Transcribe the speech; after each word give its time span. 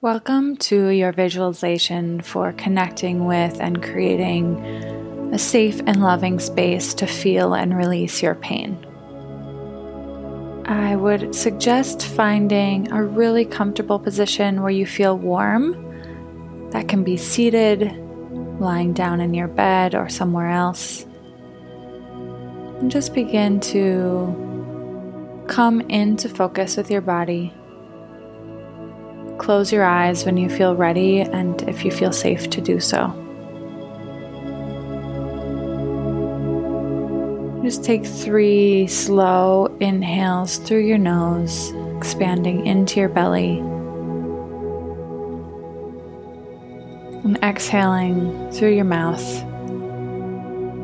Welcome 0.00 0.58
to 0.58 0.90
your 0.90 1.10
visualization 1.10 2.20
for 2.20 2.52
connecting 2.52 3.24
with 3.24 3.60
and 3.60 3.82
creating 3.82 4.56
a 5.34 5.38
safe 5.40 5.80
and 5.88 6.00
loving 6.00 6.38
space 6.38 6.94
to 6.94 7.06
feel 7.08 7.52
and 7.52 7.76
release 7.76 8.22
your 8.22 8.36
pain. 8.36 8.78
I 10.66 10.94
would 10.94 11.34
suggest 11.34 12.06
finding 12.06 12.92
a 12.92 13.02
really 13.02 13.44
comfortable 13.44 13.98
position 13.98 14.62
where 14.62 14.70
you 14.70 14.86
feel 14.86 15.18
warm. 15.18 16.70
That 16.70 16.86
can 16.86 17.02
be 17.02 17.16
seated, 17.16 17.92
lying 18.60 18.92
down 18.92 19.20
in 19.20 19.34
your 19.34 19.48
bed, 19.48 19.96
or 19.96 20.08
somewhere 20.08 20.50
else. 20.50 21.06
And 22.78 22.88
just 22.88 23.14
begin 23.14 23.58
to 23.74 25.44
come 25.48 25.80
into 25.80 26.28
focus 26.28 26.76
with 26.76 26.88
your 26.88 27.00
body 27.00 27.52
Close 29.38 29.72
your 29.72 29.84
eyes 29.84 30.26
when 30.26 30.36
you 30.36 30.50
feel 30.50 30.76
ready 30.76 31.20
and 31.20 31.62
if 31.68 31.84
you 31.84 31.90
feel 31.90 32.12
safe 32.12 32.50
to 32.50 32.60
do 32.60 32.80
so. 32.80 33.06
Just 37.62 37.84
take 37.84 38.04
three 38.04 38.86
slow 38.86 39.66
inhales 39.80 40.58
through 40.58 40.86
your 40.86 40.98
nose, 40.98 41.72
expanding 41.96 42.66
into 42.66 43.00
your 43.00 43.08
belly. 43.08 43.58
And 47.24 47.38
exhaling 47.42 48.52
through 48.52 48.74
your 48.74 48.84
mouth 48.84 49.22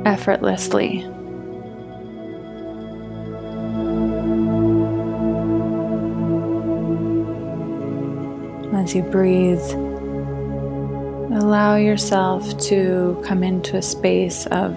effortlessly. 0.06 1.08
As 8.84 8.94
you 8.94 9.02
breathe, 9.02 9.62
allow 11.32 11.74
yourself 11.76 12.56
to 12.58 13.18
come 13.24 13.42
into 13.42 13.78
a 13.78 13.82
space 13.82 14.46
of 14.48 14.76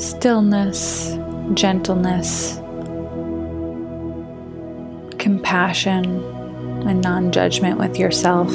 stillness, 0.00 1.16
gentleness, 1.54 2.58
compassion, 5.18 6.22
and 6.86 7.02
non 7.02 7.32
judgment 7.32 7.78
with 7.78 7.98
yourself. 7.98 8.48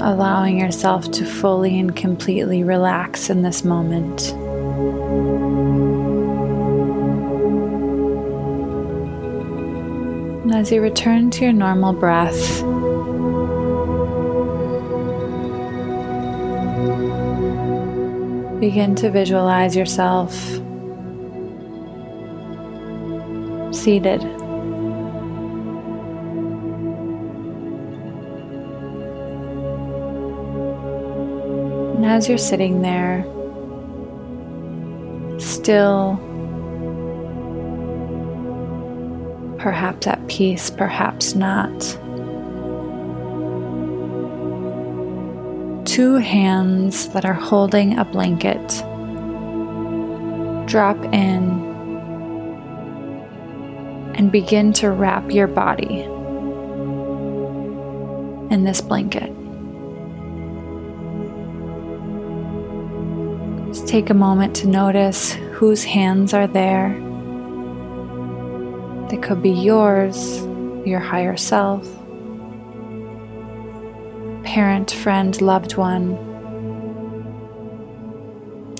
Allowing 0.00 0.58
yourself 0.58 1.10
to 1.12 1.24
fully 1.24 1.78
and 1.78 1.94
completely 1.94 2.64
relax 2.64 3.30
in 3.30 3.42
this 3.42 3.64
moment. 3.64 4.34
And 10.46 10.54
as 10.54 10.70
you 10.70 10.80
return 10.80 11.32
to 11.32 11.42
your 11.42 11.52
normal 11.52 11.92
breath, 11.92 12.60
begin 18.60 18.94
to 18.94 19.10
visualize 19.10 19.74
yourself 19.74 20.32
seated. 23.74 24.22
And 31.96 32.06
as 32.06 32.28
you're 32.28 32.38
sitting 32.38 32.82
there, 32.82 33.24
still 35.40 36.20
perhaps 39.66 40.06
at 40.06 40.24
peace, 40.28 40.70
perhaps 40.70 41.34
not. 41.34 41.76
Two 45.84 46.14
hands 46.18 47.08
that 47.08 47.24
are 47.24 47.34
holding 47.34 47.98
a 47.98 48.04
blanket 48.04 48.64
drop 50.68 50.96
in 51.06 51.50
and 54.14 54.30
begin 54.30 54.72
to 54.74 54.88
wrap 54.88 55.32
your 55.32 55.48
body 55.48 56.02
in 58.54 58.62
this 58.62 58.80
blanket. 58.80 59.32
Just 63.74 63.88
take 63.88 64.10
a 64.10 64.14
moment 64.14 64.54
to 64.58 64.68
notice 64.68 65.32
whose 65.32 65.82
hands 65.82 66.32
are 66.32 66.46
there 66.46 67.02
they 69.08 69.16
could 69.16 69.42
be 69.42 69.50
yours, 69.50 70.40
your 70.86 71.00
higher 71.00 71.36
self, 71.36 71.84
parent, 74.44 74.90
friend, 74.90 75.40
loved 75.40 75.76
one, 75.76 76.16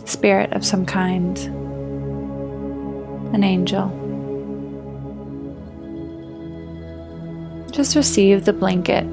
spirit 0.04 0.52
of 0.52 0.64
some 0.64 0.84
kind, 0.84 1.38
an 3.34 3.44
angel. 3.44 3.92
Just 7.70 7.94
receive 7.94 8.44
the 8.44 8.52
blanket 8.52 9.04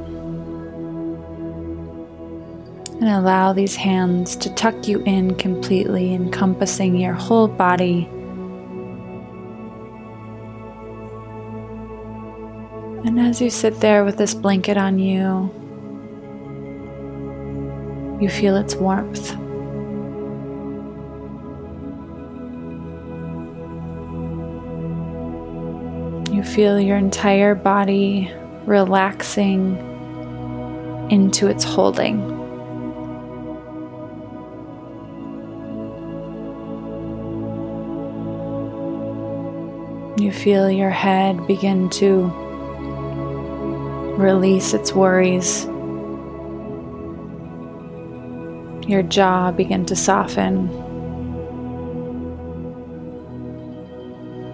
and 3.02 3.10
allow 3.10 3.52
these 3.52 3.76
hands 3.76 4.36
to 4.38 4.54
tuck 4.56 4.88
you 4.88 5.04
in 5.04 5.36
completely, 5.36 6.14
encompassing 6.14 6.96
your 6.96 7.14
whole 7.14 7.50
body 7.50 8.10
And 13.06 13.20
as 13.20 13.42
you 13.42 13.50
sit 13.50 13.82
there 13.82 14.06
with 14.06 14.16
this 14.16 14.34
blanket 14.34 14.78
on 14.78 14.98
you, 14.98 15.54
you 18.22 18.30
feel 18.30 18.56
its 18.56 18.76
warmth. 18.76 19.32
You 26.34 26.44
feel 26.44 26.80
your 26.80 26.96
entire 26.96 27.56
body 27.56 28.32
relaxing 28.66 29.76
into 31.12 31.48
its 31.48 31.66
holding. 31.66 32.22
You 40.18 40.32
feel 40.32 40.72
your 40.72 40.90
head 40.90 41.46
begin 41.48 41.90
to 41.92 42.43
release 44.18 44.74
its 44.74 44.94
worries. 44.94 45.66
Your 48.88 49.02
jaw 49.02 49.52
begin 49.52 49.86
to 49.86 49.96
soften. 49.96 50.70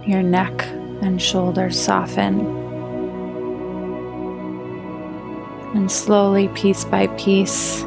Your 0.07 0.23
neck 0.23 0.65
and 1.01 1.21
shoulders 1.21 1.79
soften. 1.79 2.39
And 5.75 5.91
slowly, 5.91 6.47
piece 6.49 6.85
by 6.85 7.07
piece, 7.17 7.81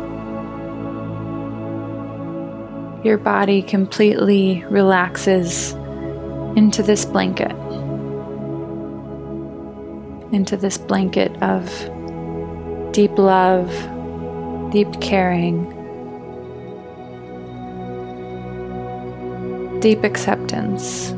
your 3.04 3.18
body 3.18 3.62
completely 3.62 4.64
relaxes 4.68 5.72
into 6.54 6.82
this 6.82 7.04
blanket 7.04 7.56
into 10.32 10.56
this 10.56 10.78
blanket 10.78 11.30
of 11.42 11.68
deep 12.92 13.16
love, 13.18 13.70
deep 14.72 15.00
caring, 15.00 15.68
deep 19.80 20.02
acceptance. 20.04 21.12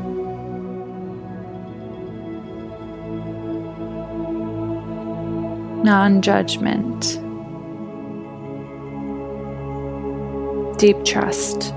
Non 5.85 6.21
judgment, 6.21 7.19
deep 10.77 11.03
trust. 11.05 11.73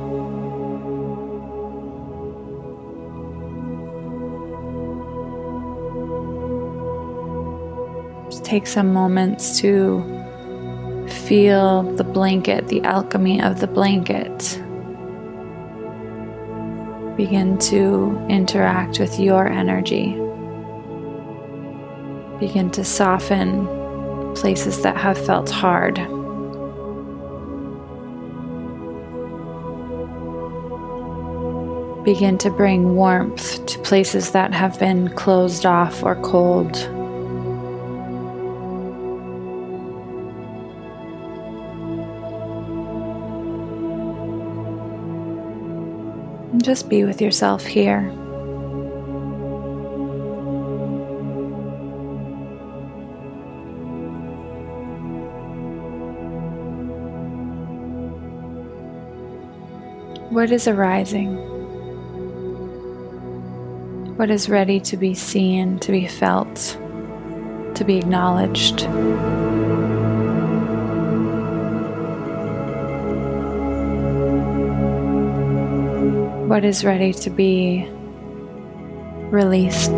Take 8.42 8.66
some 8.66 8.92
moments 8.92 9.60
to 9.60 10.02
feel 11.26 11.82
the 11.82 12.04
blanket, 12.04 12.68
the 12.68 12.82
alchemy 12.82 13.40
of 13.40 13.60
the 13.60 13.66
blanket. 13.66 14.60
Begin 17.16 17.58
to 17.58 18.24
interact 18.28 18.98
with 19.00 19.18
your 19.18 19.48
energy. 19.48 20.12
Begin 22.38 22.70
to 22.70 22.84
soften 22.84 23.66
places 24.34 24.82
that 24.82 24.96
have 24.96 25.18
felt 25.26 25.50
hard. 25.50 25.96
Begin 32.04 32.38
to 32.38 32.50
bring 32.50 32.94
warmth 32.94 33.66
to 33.66 33.78
places 33.80 34.30
that 34.30 34.54
have 34.54 34.78
been 34.78 35.08
closed 35.10 35.66
off 35.66 36.02
or 36.02 36.14
cold. 36.22 36.76
And 46.58 46.64
just 46.64 46.88
be 46.88 47.04
with 47.04 47.20
yourself 47.20 47.64
here. 47.64 48.02
What 60.30 60.50
is 60.50 60.66
arising? 60.66 61.36
What 64.16 64.28
is 64.28 64.48
ready 64.48 64.80
to 64.80 64.96
be 64.96 65.14
seen, 65.14 65.78
to 65.78 65.92
be 65.92 66.08
felt, 66.08 66.56
to 67.76 67.84
be 67.86 67.98
acknowledged? 67.98 68.80
What 76.48 76.64
is 76.64 76.82
ready 76.82 77.12
to 77.12 77.28
be 77.28 77.86
released? 79.30 79.92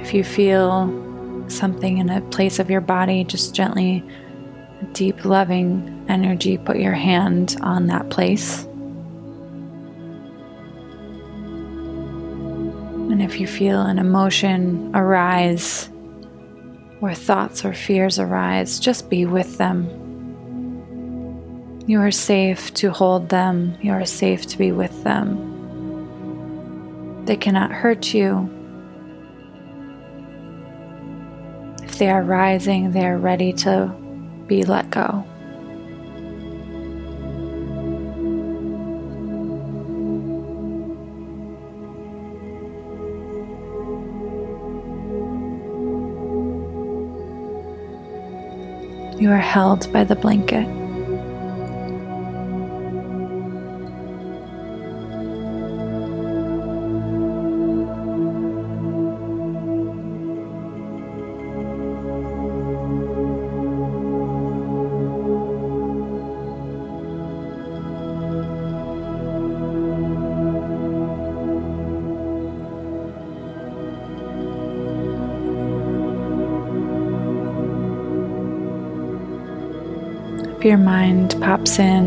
If 0.00 0.14
you 0.14 0.24
feel 0.24 1.44
something 1.48 1.98
in 1.98 2.08
a 2.08 2.22
place 2.30 2.58
of 2.58 2.70
your 2.70 2.80
body, 2.80 3.24
just 3.24 3.54
gently, 3.54 4.02
deep, 4.94 5.26
loving 5.26 6.06
energy, 6.08 6.56
put 6.56 6.78
your 6.78 6.94
hand 6.94 7.58
on 7.60 7.88
that 7.88 8.08
place. 8.08 8.64
And 13.10 13.20
if 13.20 13.38
you 13.38 13.46
feel 13.46 13.82
an 13.82 13.98
emotion 13.98 14.92
arise, 14.94 15.90
or 17.00 17.14
thoughts 17.14 17.64
or 17.64 17.72
fears 17.72 18.18
arise, 18.18 18.78
just 18.78 19.08
be 19.08 19.24
with 19.24 19.58
them. 19.58 19.88
You 21.86 22.00
are 22.00 22.10
safe 22.10 22.74
to 22.74 22.90
hold 22.90 23.28
them, 23.28 23.76
you 23.80 23.92
are 23.92 24.04
safe 24.04 24.46
to 24.46 24.58
be 24.58 24.72
with 24.72 25.02
them. 25.02 25.48
They 27.24 27.36
cannot 27.36 27.72
hurt 27.72 28.12
you, 28.14 28.50
If 31.90 31.98
they 31.98 32.08
are 32.08 32.22
rising, 32.22 32.92
they 32.92 33.04
are 33.04 33.18
ready 33.18 33.52
to 33.52 33.92
be 34.46 34.62
let 34.62 34.90
go. 34.90 35.24
You 49.20 49.30
are 49.30 49.36
held 49.36 49.92
by 49.92 50.04
the 50.04 50.16
blanket. 50.16 50.79
Your 80.70 80.78
mind 80.78 81.34
pops 81.40 81.80
in, 81.80 82.06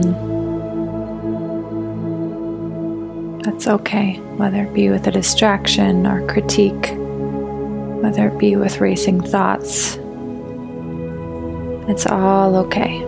that's 3.42 3.68
okay, 3.68 4.16
whether 4.38 4.64
it 4.64 4.74
be 4.74 4.90
with 4.90 5.06
a 5.06 5.12
distraction 5.12 6.08
or 6.08 6.26
critique, 6.28 6.94
whether 8.02 8.30
it 8.30 8.38
be 8.38 8.56
with 8.56 8.80
racing 8.80 9.22
thoughts. 9.22 9.98
It's 11.90 12.06
all 12.06 12.56
okay. 12.56 13.00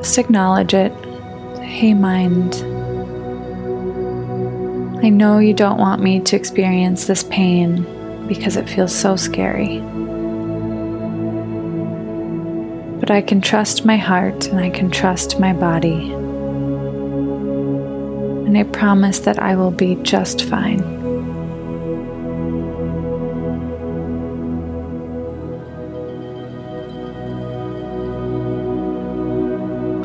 Just 0.00 0.18
acknowledge 0.18 0.74
it. 0.74 0.92
Hey, 1.62 1.94
mind. 1.94 2.56
I 5.06 5.10
know 5.10 5.38
you 5.38 5.54
don't 5.54 5.78
want 5.78 6.02
me 6.02 6.18
to 6.18 6.34
experience 6.34 7.04
this 7.04 7.22
pain 7.22 7.86
because 8.26 8.56
it 8.56 8.68
feels 8.68 8.92
so 8.92 9.14
scary. 9.14 9.80
But 13.06 13.14
I 13.14 13.22
can 13.22 13.40
trust 13.40 13.84
my 13.84 13.96
heart 13.96 14.48
and 14.48 14.58
I 14.58 14.68
can 14.68 14.90
trust 14.90 15.38
my 15.38 15.52
body. 15.52 16.10
And 18.46 18.58
I 18.58 18.64
promise 18.64 19.20
that 19.20 19.38
I 19.38 19.54
will 19.54 19.70
be 19.70 19.94
just 20.02 20.42
fine. 20.42 20.80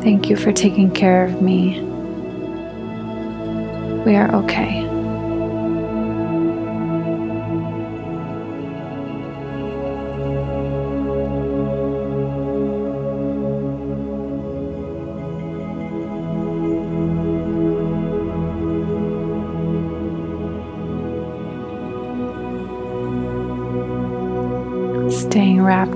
Thank 0.01 0.30
you 0.30 0.36
for 0.36 0.51
taking 0.51 0.92
care 0.92 1.25
of 1.25 1.42
me. 1.42 1.81
We 4.06 4.15
are 4.15 4.31
okay. 4.44 4.90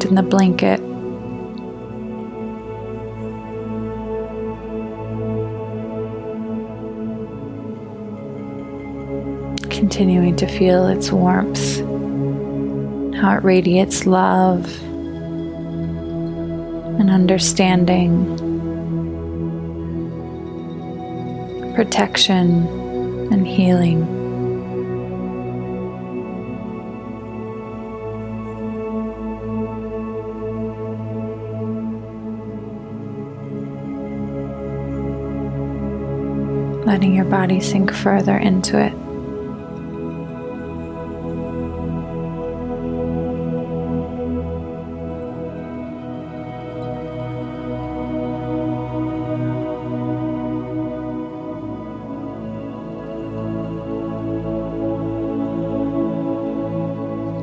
In 0.05 0.15
the 0.15 0.23
blanket. 0.23 0.79
Continuing 9.69 10.35
to 10.37 10.47
feel 10.47 10.87
its 10.87 11.11
warmth, 11.11 11.79
how 13.19 13.35
it 13.35 13.43
radiates 13.43 14.05
love 14.05 14.65
and 16.99 17.09
understanding, 17.09 18.25
protection 21.75 22.67
and 23.33 23.45
healing. 23.45 24.14
Letting 36.95 37.13
your 37.13 37.25
body 37.25 37.59
sink 37.59 37.93
further 37.93 38.37
into 38.37 38.79
it. 38.79 38.93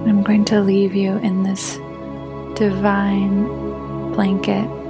I'm 0.09 0.23
going 0.23 0.47
to 0.47 0.63
leave 0.63 0.95
you 0.95 1.19
in 1.19 1.43
this 1.43 1.77
divine 2.57 3.45
blanket 4.13 4.82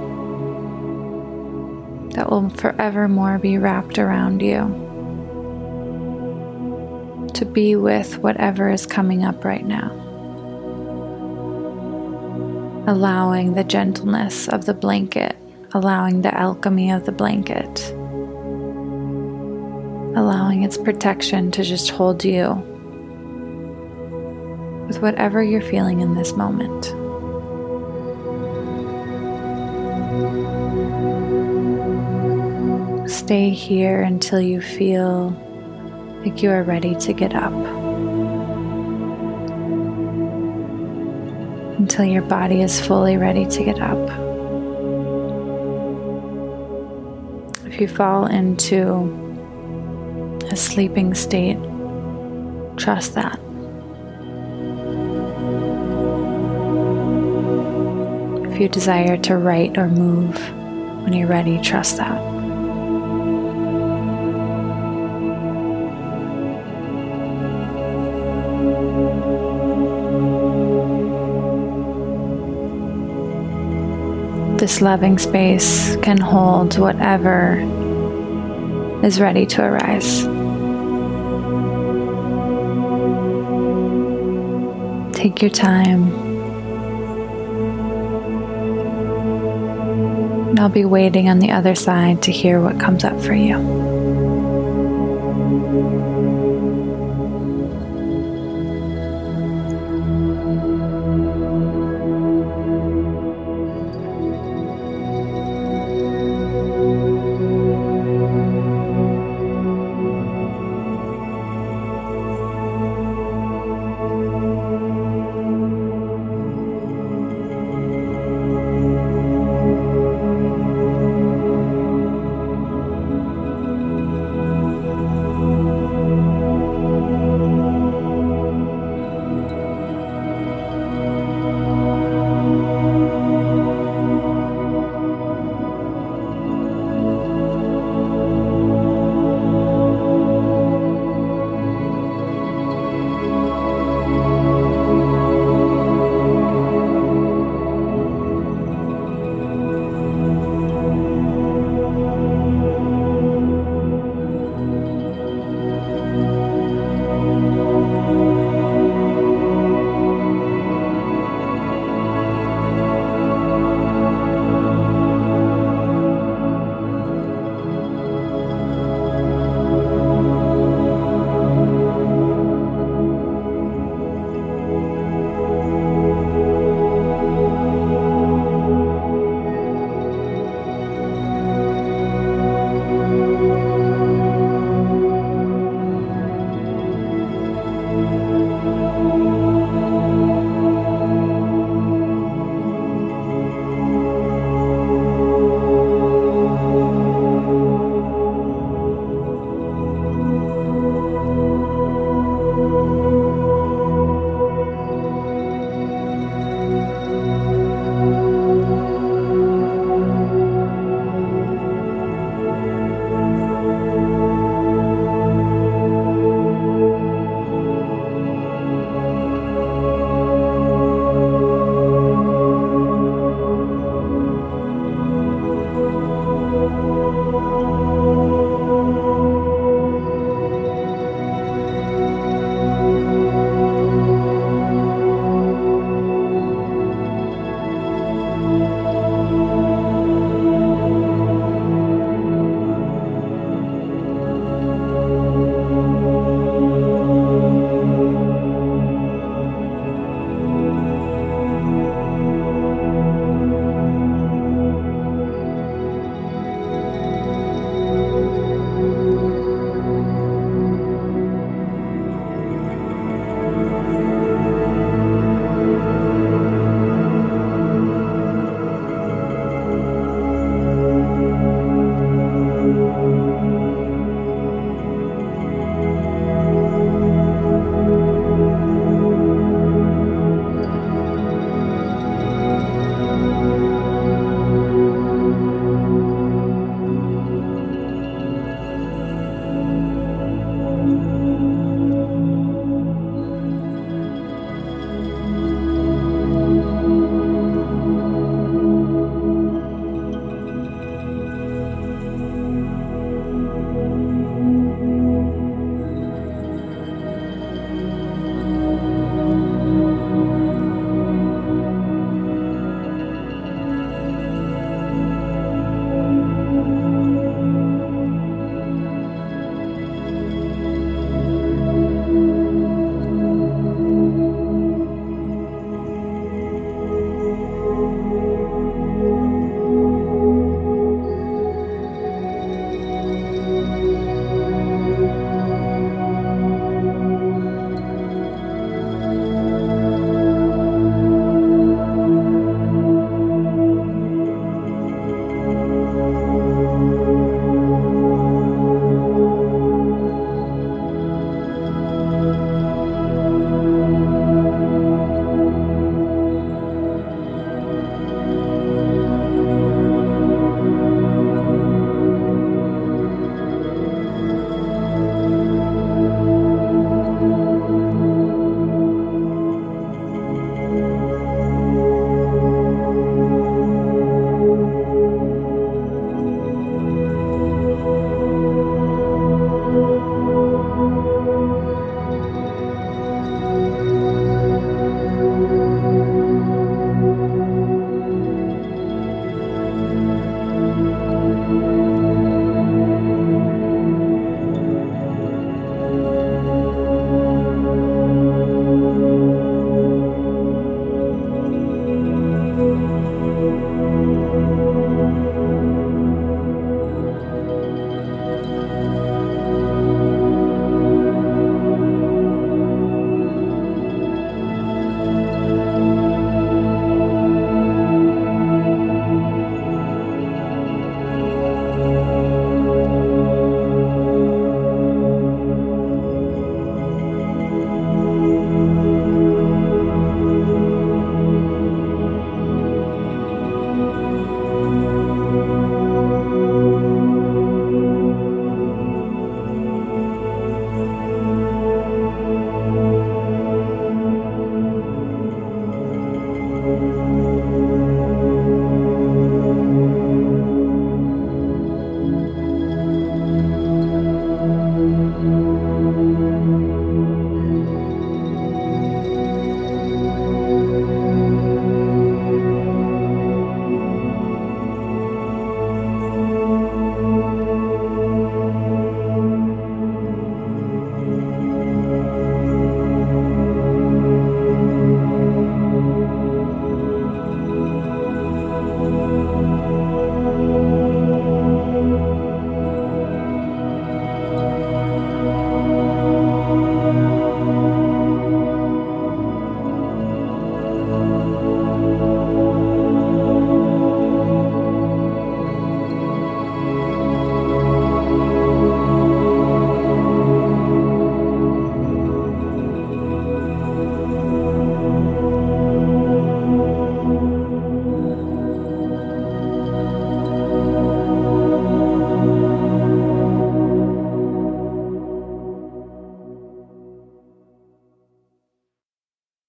that 2.13 2.29
will 2.29 2.49
forevermore 2.49 3.39
be 3.39 3.57
wrapped 3.57 3.97
around 3.97 4.41
you. 4.41 4.59
To 7.33 7.45
be 7.45 7.75
with 7.75 8.19
whatever 8.19 8.69
is 8.69 8.85
coming 8.85 9.23
up 9.23 9.43
right 9.43 9.65
now. 9.65 9.91
Allowing 12.87 13.53
the 13.53 13.63
gentleness 13.63 14.47
of 14.47 14.65
the 14.65 14.73
blanket, 14.73 15.35
allowing 15.73 16.21
the 16.21 16.37
alchemy 16.37 16.91
of 16.91 17.05
the 17.05 17.11
blanket, 17.11 17.91
allowing 20.15 20.63
its 20.63 20.77
protection 20.77 21.49
to 21.51 21.63
just 21.63 21.89
hold 21.89 22.23
you 22.23 22.53
with 24.87 25.01
whatever 25.01 25.41
you're 25.41 25.61
feeling 25.61 26.01
in 26.01 26.13
this 26.15 26.33
moment. 26.33 27.02
Stay 33.23 33.51
here 33.51 34.01
until 34.01 34.41
you 34.41 34.59
feel 34.59 35.29
like 36.25 36.43
you 36.43 36.49
are 36.49 36.61
ready 36.61 36.93
to 36.95 37.13
get 37.13 37.33
up. 37.33 37.53
Until 41.79 42.03
your 42.03 42.23
body 42.23 42.61
is 42.61 42.85
fully 42.85 43.15
ready 43.15 43.45
to 43.45 43.63
get 43.63 43.79
up. 43.79 43.97
If 47.65 47.79
you 47.79 47.87
fall 47.87 48.25
into 48.25 49.09
a 50.51 50.57
sleeping 50.57 51.13
state, 51.13 51.57
trust 52.75 53.15
that. 53.15 53.39
If 58.51 58.59
you 58.59 58.67
desire 58.67 59.15
to 59.15 59.37
write 59.37 59.77
or 59.77 59.87
move 59.87 60.37
when 61.03 61.13
you're 61.13 61.29
ready, 61.29 61.61
trust 61.61 61.95
that. 61.95 62.32
This 74.63 74.79
loving 74.79 75.17
space 75.17 75.97
can 75.97 76.17
hold 76.17 76.79
whatever 76.79 77.59
is 79.03 79.19
ready 79.19 79.45
to 79.47 79.61
arise. 79.61 80.21
Take 85.13 85.41
your 85.41 85.51
time. 85.51 86.13
I'll 90.57 90.69
be 90.69 90.85
waiting 90.85 91.27
on 91.27 91.39
the 91.39 91.51
other 91.51 91.75
side 91.75 92.21
to 92.21 92.31
hear 92.31 92.61
what 92.61 92.79
comes 92.79 93.03
up 93.03 93.19
for 93.19 93.33
you. 93.33 93.92